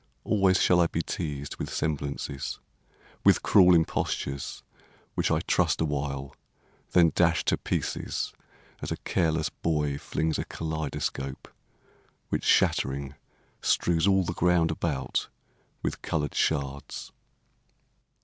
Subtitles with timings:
[0.23, 2.57] Always shall I be teased with semblances,
[3.23, 4.63] With cruel impostures,
[5.13, 6.35] which I trust awhile
[6.93, 8.33] Then dash to pieces,
[8.81, 11.47] as a careless boy Flings a kaleidoscope,
[12.29, 13.13] which shattering
[13.61, 15.27] Strews all the ground about
[15.83, 17.11] with coloured sherds.